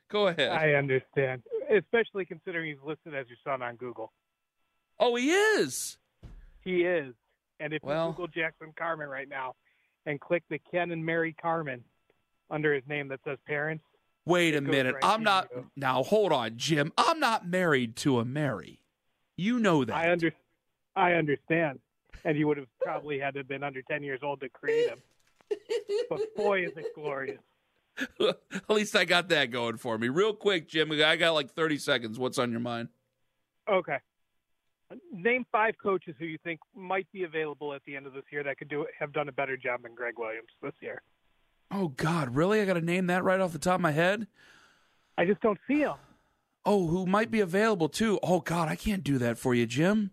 [0.10, 0.52] Go ahead.
[0.52, 4.12] I understand, especially considering he's listed as your son on Google.
[5.00, 5.98] Oh, he is.
[6.62, 7.14] He is.
[7.60, 9.56] And if Well- you Google Jackson Carman right now
[10.06, 11.84] and click the Ken and Mary Carman
[12.50, 13.84] under his name that says parents,
[14.26, 14.96] Wait a minute.
[14.96, 15.50] right I'm not.
[15.56, 15.70] you.
[15.76, 16.92] Now, hold on, Jim.
[16.98, 18.82] I'm not married to a Mary.
[19.38, 19.96] You know that.
[19.96, 20.34] I under,
[20.96, 21.80] I understand.
[22.24, 24.90] And you would have probably had to have been under 10 years old to create
[24.90, 25.02] him.
[26.10, 27.40] but boy, is it glorious.
[28.20, 30.10] At least I got that going for me.
[30.10, 30.92] Real quick, Jim.
[30.92, 32.20] I got like 30 seconds.
[32.20, 32.90] What's on your mind?
[33.70, 33.98] Okay.
[35.12, 38.44] Name five coaches who you think might be available at the end of this year
[38.44, 41.02] that could do have done a better job than Gregg Williams this year.
[41.72, 42.36] Oh, God.
[42.36, 42.62] Really?
[42.62, 44.28] I got to name that right off the top of my head?
[45.18, 45.96] I just don't see him.
[46.66, 48.20] Oh, who might be available too?
[48.22, 48.68] Oh, God.
[48.68, 50.12] I can't do that for you, Jim.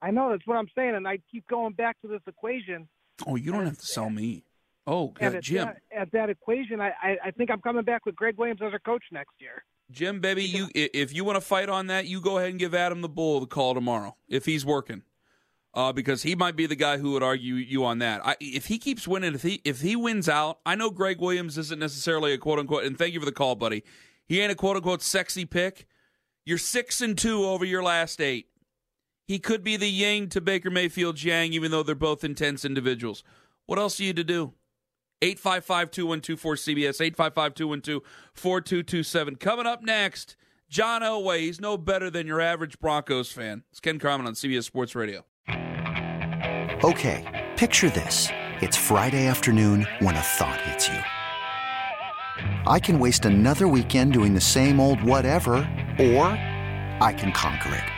[0.00, 2.88] I know that's what I'm saying, and I keep going back to this equation.
[3.26, 4.44] Oh, you don't have to sell me.
[4.90, 5.66] Oh, God, at Jim.
[5.66, 8.72] that, at that equation, I, I, I think I'm coming back with Gregg Williams as
[8.72, 9.62] our coach next year.
[9.90, 12.74] Jim, baby, you if you want to fight on that, you go ahead and give
[12.74, 15.02] Adam the Bull the call tomorrow if he's working,
[15.74, 18.24] uh, because he might be the guy who would argue you on that.
[18.24, 21.58] I, if he keeps winning, if he if he wins out, I know Gregg Williams
[21.58, 22.84] isn't necessarily a quote unquote.
[22.84, 23.84] And thank you for the call, buddy.
[24.26, 25.86] He ain't a quote unquote sexy pick.
[26.44, 28.48] You're six and two over your last eight.
[29.26, 33.22] He could be the Yang to Baker Mayfield's Yang, even though they're both intense individuals.
[33.66, 34.54] What else are you to do?
[35.20, 38.02] 855 2124 CBS, 855 212
[38.34, 39.36] 4227.
[39.36, 40.36] Coming up next,
[40.68, 41.40] John Elway.
[41.40, 43.64] He's no better than your average Broncos fan.
[43.70, 45.24] It's Ken Carman on CBS Sports Radio.
[46.84, 48.28] Okay, picture this.
[48.60, 50.98] It's Friday afternoon when a thought hits you.
[52.70, 55.54] I can waste another weekend doing the same old whatever,
[55.98, 56.26] or
[57.00, 57.97] I can conquer it.